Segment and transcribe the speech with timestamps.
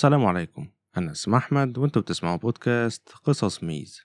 [0.00, 0.68] السلام عليكم.
[0.96, 4.02] أنا اسم أحمد وأنتوا بتسمعوا بودكاست قصص ميز.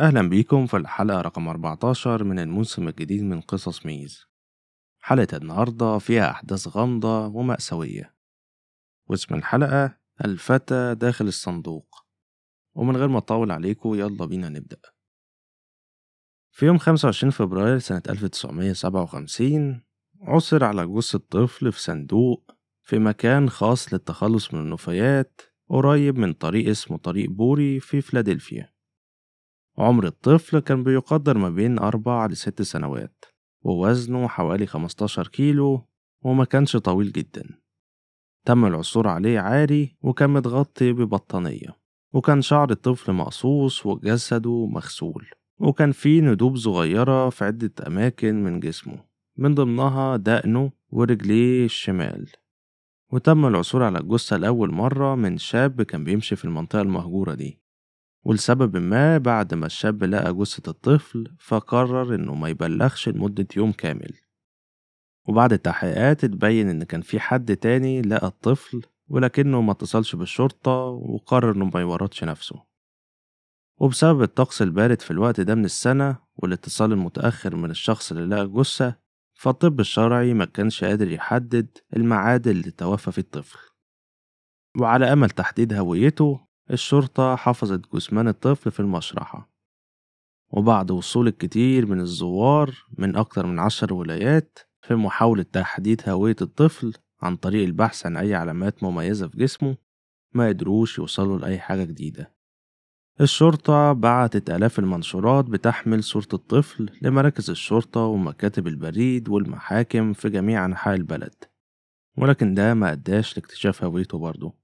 [0.00, 4.26] أهلا بيكم في الحلقة رقم 14 من الموسم الجديد من قصص ميز.
[5.00, 8.14] حلقة النهاردة فيها أحداث غامضة ومأساوية.
[9.06, 12.06] واسم الحلقة الفتى داخل الصندوق.
[12.74, 14.80] ومن غير ما أطول عليكم يلا بينا نبدأ.
[16.50, 19.82] في يوم 25 فبراير سنة 1957
[20.22, 22.50] عثر على جثة طفل في صندوق
[22.82, 28.79] في مكان خاص للتخلص من النفايات قريب من طريق اسمه طريق بوري في فيلادلفيا.
[29.80, 33.24] عمر الطفل كان بيقدر ما بين أربع لست سنوات
[33.62, 35.88] ووزنه حوالي 15 كيلو
[36.22, 37.44] وما كانش طويل جدا.
[38.44, 41.76] تم العثور عليه عاري وكان متغطي ببطانية
[42.12, 45.26] وكان شعر الطفل مقصوص وجسده مغسول
[45.58, 49.04] وكان فيه ندوب صغيرة في عدة أماكن من جسمه
[49.36, 52.28] من ضمنها دقنه ورجليه الشمال.
[53.12, 57.59] وتم العثور على الجثة لأول مرة من شاب كان بيمشي في المنطقة المهجورة دي.
[58.24, 64.12] ولسبب ما بعد ما الشاب لقى جثة الطفل فقرر إنه ما يبلغش لمدة يوم كامل.
[65.28, 71.52] وبعد التحقيقات اتبين إن كان في حد تاني لقى الطفل ولكنه ما اتصلش بالشرطة وقرر
[71.56, 72.64] إنه ما يورطش نفسه.
[73.78, 78.96] وبسبب الطقس البارد في الوقت ده من السنة والاتصال المتأخر من الشخص اللي لقى الجثة
[79.34, 83.58] فالطب الشرعي ما كانش قادر يحدد الميعاد اللي توفى فيه الطفل.
[84.80, 89.50] وعلى أمل تحديد هويته الشرطة حفظت جثمان الطفل في المشرحة.
[90.50, 96.92] وبعد وصول الكتير من الزوار من أكتر من عشر ولايات في محاولة تحديد هوية الطفل
[97.22, 99.76] عن طريق البحث عن أي علامات مميزة في جسمه
[100.34, 102.34] ما قدروش يوصلوا لأي حاجة جديدة.
[103.20, 110.94] الشرطة بعتت آلاف المنشورات بتحمل صورة الطفل لمراكز الشرطة ومكاتب البريد والمحاكم في جميع أنحاء
[110.94, 111.34] البلد.
[112.18, 114.59] ولكن ده ما أداش لاكتشاف هويته برضه.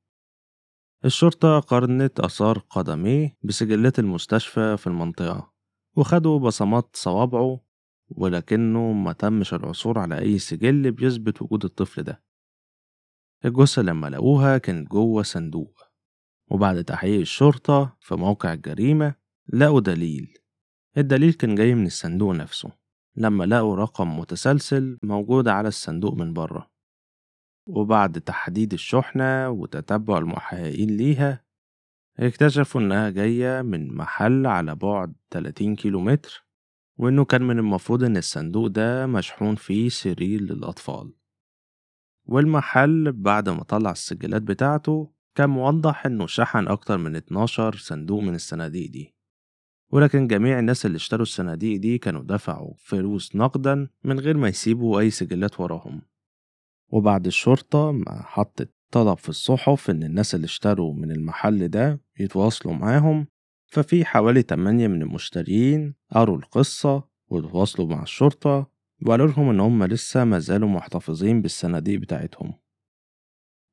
[1.07, 5.53] الشرطة قارنت آثار قدميه بسجلات المستشفى في المنطقة
[5.97, 7.61] وخدوا بصمات صوابعه
[8.09, 12.23] ولكنه ما تمش العثور على أي سجل بيثبت وجود الطفل ده.
[13.45, 15.83] الجثة لما لقوها كانت جوه صندوق
[16.51, 19.15] وبعد تحقيق الشرطة في موقع الجريمة
[19.53, 20.35] لقوا دليل.
[20.99, 22.73] الدليل كان جاي من الصندوق نفسه
[23.17, 26.76] لما لقوا رقم متسلسل موجود على الصندوق من بره.
[27.67, 31.45] وبعد تحديد الشحنة وتتبع المحققين ليها
[32.19, 36.47] اكتشفوا إنها جاية من محل على بعد 30 كيلو متر
[36.99, 41.13] وإنه كان من المفروض إن الصندوق ده مشحون فيه سرير للأطفال.
[42.25, 48.35] والمحل بعد ما طلع السجلات بتاعته كان موضح إنه شحن أكتر من 12 صندوق من
[48.35, 49.15] الصناديق دي.
[49.91, 55.01] ولكن جميع الناس اللي اشتروا الصناديق دي كانوا دفعوا فلوس نقدا من غير ما يسيبوا
[55.01, 56.03] أي سجلات وراهم.
[56.89, 62.75] وبعد الشرطة ما حطت طلب في الصحف إن الناس اللي اشتروا من المحل ده يتواصلوا
[62.75, 63.27] معاهم
[63.67, 68.71] ففي حوالي تمانية من المشترين قروا القصة وتواصلوا مع الشرطة
[69.07, 72.55] وقالوا لهم إن هم لسه مازالوا محتفظين بالصناديق بتاعتهم.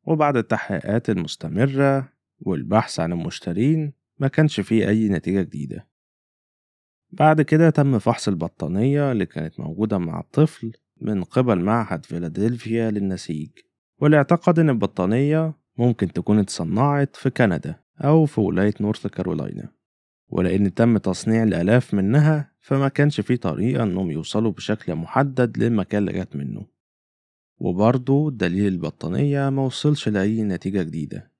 [0.07, 5.87] وبعد التحقيقات المستمرة والبحث عن المشترين ما كانش فيه أي نتيجة جديدة.
[7.11, 10.71] بعد كده تم فحص البطانية اللي كانت موجودة مع الطفل
[11.03, 13.49] من قبل معهد فيلادلفيا للنسيج.
[13.97, 19.69] واللي اعتقد إن البطانية ممكن تكون اتصنعت في كندا أو في ولاية نورث كارولاينا
[20.29, 26.19] ولأن تم تصنيع الآلاف منها فما كانش في طريقة إنهم يوصلوا بشكل محدد للمكان اللي
[26.19, 26.65] جت منه.
[27.57, 31.31] وبرضه دليل البطانية موصلش لأي نتيجة جديدة.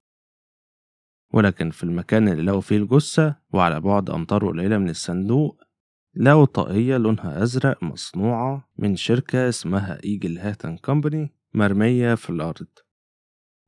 [1.33, 5.62] ولكن في المكان اللي لقوا فيه الجثة وعلى بعد أمتار قليلة من الصندوق
[6.15, 12.67] لقوا طاقية لونها أزرق مصنوعة من شركة اسمها Eagle Hat and Company مرمية في الأرض.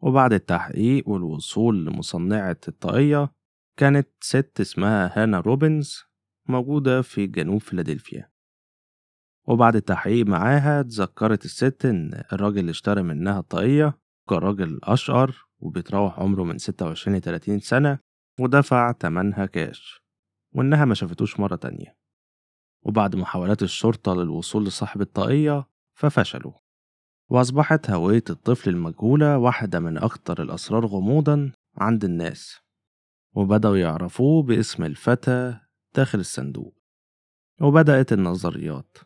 [0.01, 3.31] وبعد التحقيق والوصول لمصنعة الطاقية
[3.79, 6.03] كانت ست اسمها هانا روبنز
[6.49, 8.29] موجودة في جنوب فيلادلفيا.
[9.47, 13.99] وبعد التحقيق معاها اتذكرت الست إن الراجل اللي اشترى منها الطاقية
[14.29, 17.99] كان راجل أشقر وبيتراوح عمره من 26 ل 30 سنة
[18.39, 20.01] ودفع تمنها كاش
[20.55, 22.04] وإنها ما شافتوش مرة تانية.
[22.85, 26.53] وبعد محاولات الشرطة للوصول لصاحب الطاقية ففشلوا.
[27.29, 32.59] وأصبحت هوية الطفل المجهولة واحدة من أكتر الأسرار غموضا عند الناس.
[33.35, 35.59] وبدأوا يعرفوه باسم الفتى
[35.95, 36.75] داخل الصندوق.
[37.61, 38.97] وبدأت النظريات.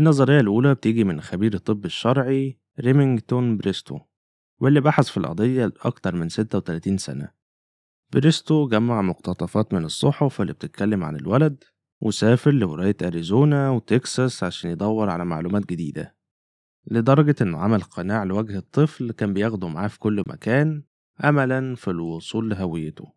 [0.00, 4.00] النظرية الأولى بتيجي من خبير الطب الشرعي ريمينغتون بريستو
[4.60, 7.28] واللي بحث في القضية لأكتر من 36 سنة.
[8.12, 11.64] بريستو جمع مقتطفات من الصحف اللي بتتكلم عن الولد
[12.00, 16.16] وسافر لولاية أريزونا وتكساس عشان يدور على معلومات جديدة.
[16.90, 20.82] لدرجة إنه عمل قناع لوجه الطفل كان بياخده معاه في كل مكان
[21.24, 23.12] أملا في الوصول لهويته.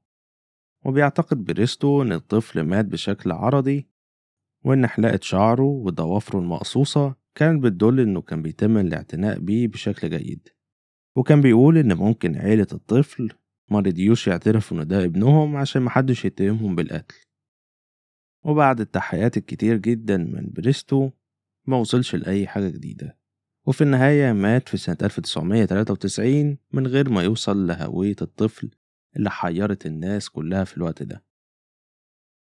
[0.85, 3.92] وبيعتقد بريستو إن الطفل مات بشكل عرضي
[4.63, 10.49] وإن حلاقة شعره وضوافره المقصوصة كانت بتدل إنه كان بيتم الاعتناء بيه بشكل جيد.
[11.15, 13.29] وكان بيقول إن ممكن عيلة الطفل
[13.69, 17.15] مرضيوش يعترفوا إن ده ابنهم عشان محدش يتهمهم بالقتل.
[18.45, 21.09] وبعد التحقيقات الكتير جدا من بريستو
[21.67, 23.17] ما وصلش لأي حاجة جديدة.
[23.67, 28.71] وفي النهاية مات في سنة 1993 من غير ما يوصل لهوية الطفل
[29.15, 31.23] اللي حيرت الناس كلها في الوقت ده.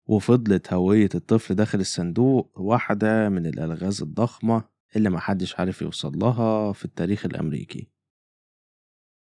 [0.07, 4.65] وفضلت هوية الطفل داخل الصندوق واحدة من الألغاز الضخمة
[4.97, 7.91] اللي محدش عارف يوصل لها في التاريخ الأمريكي.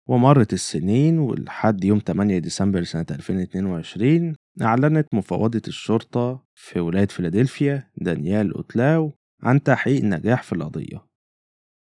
[0.08, 8.54] ومرت السنين ولحد يوم 8 ديسمبر سنة 2022 أعلنت مفوضية الشرطة في ولاية فيلادلفيا دانيال
[8.54, 9.12] أوتلاو
[9.42, 11.06] عن تحقيق نجاح في القضية.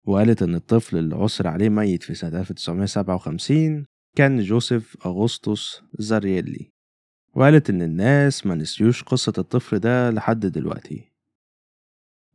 [0.06, 3.86] وقالت إن الطفل اللي عثر عليه ميت في سنة 1957
[4.16, 6.71] كان جوزيف أغسطس زارييلي.
[7.34, 11.12] وقالت إن الناس ما نسيوش قصة الطفل ده لحد دلوقتي.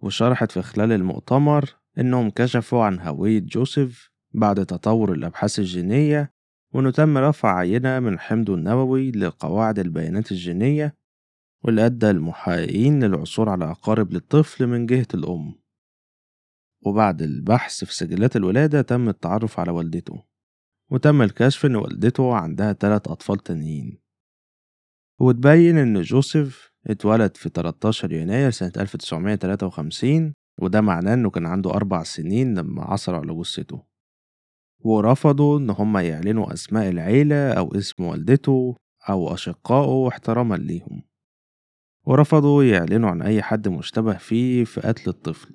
[0.02, 6.34] وشرحت في خلال المؤتمر إنهم كشفوا عن هوية جوزيف بعد تطور الأبحاث الجينية
[6.74, 10.96] وإنه تم رفع عينة من حمضه النووي لقواعد البيانات الجينية
[11.64, 15.56] واللي أدى المحققين للعثور على أقارب للطفل من جهة الأم.
[16.86, 20.24] وبعد البحث في سجلات الولادة تم التعرف على والدته
[20.92, 24.07] وتم الكشف إن والدته عندها تلات أطفال تانيين.
[25.20, 32.04] وتبين إن جوزيف اتولد في 13 يناير سنة 1953 وده معناه إنه كان عنده أربع
[32.04, 33.84] سنين لما عثروا على جثته.
[34.84, 38.76] ورفضوا إن هما يعلنوا أسماء العيلة أو اسم والدته
[39.10, 41.02] أو أشقائه احتراما ليهم.
[42.06, 45.54] ورفضوا يعلنوا عن أي حد مشتبه فيه في قتل الطفل.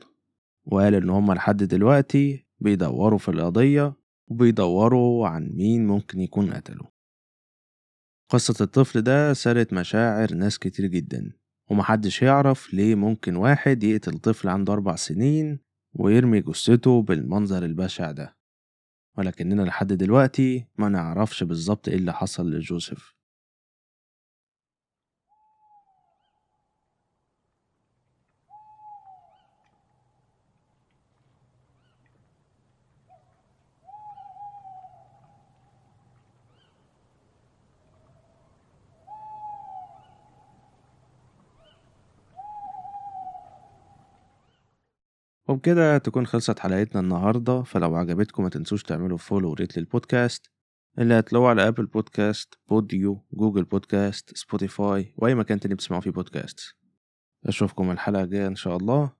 [0.67, 3.95] وقال إن هما لحد دلوقتي بيدوروا في القضية
[4.29, 7.02] وبيدوروا عن مين ممكن يكون قتله.
[8.33, 11.33] قصة الطفل ده سرت مشاعر ناس كتير جدا
[11.71, 15.59] ومحدش يعرف ليه ممكن واحد يقتل طفل عنده أربع سنين
[15.95, 18.37] ويرمي جثته بالمنظر البشع ده.
[19.19, 23.12] ولكننا لحد دلوقتي ما نعرفش بالظبط إيه اللي حصل لجوزيف.
[45.53, 47.63] وبكده تكون خلصت حلقتنا النهاردة.
[47.63, 50.51] فلو عجبتكم ما تنسوش تعملوا follow و rate للبودكاست
[50.99, 56.61] اللي هتلاقوه على Apple Podcast Podeo Google Podcast Spotify وأي مكان تاني بتسمعوا فيه بودكاست
[57.47, 59.13] أشوفكم الحلقة الجاية إن شاء الله.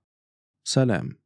[0.63, 1.22] سلام.